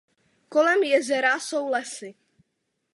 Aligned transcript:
Kolem 0.49 0.83
jezera 0.83 1.39
jsou 1.39 1.69
lesy. 1.69 2.15